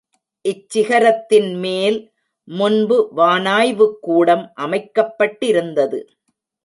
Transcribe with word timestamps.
இச் 0.45 0.69
சிகரத்தின் 0.69 1.49
மேல், 1.55 1.97
முன்பு 2.47 2.97
வானாய்வுக்கூடம் 3.17 4.45
அமைக்கப்பட்டிருந்தது. 4.57 6.01